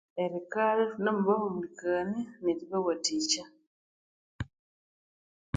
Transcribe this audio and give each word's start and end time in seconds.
Erikalha 0.23 0.83
thunamubahumulikania 0.91 2.25
neribawathikya. 2.43 3.43